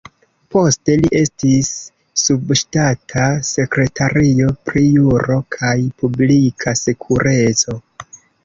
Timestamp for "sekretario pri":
3.51-4.85